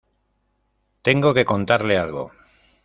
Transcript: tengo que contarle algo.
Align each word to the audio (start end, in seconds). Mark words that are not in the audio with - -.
tengo 1.05 1.31
que 1.35 1.45
contarle 1.51 1.95
algo. 2.03 2.25